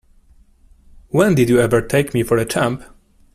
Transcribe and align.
When 1.09 1.35
did 1.35 1.47
you 1.47 1.59
ever 1.59 1.79
take 1.79 2.15
me 2.15 2.23
for 2.23 2.37
a 2.37 2.43
chump? 2.43 2.81